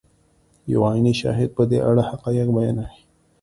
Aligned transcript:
یو 0.71 0.81
عیني 0.89 1.13
شاهد 1.21 1.49
په 1.57 1.63
دې 1.69 1.79
اړه 1.89 2.03
حقایق 2.09 2.47
بیانوي. 2.55 2.99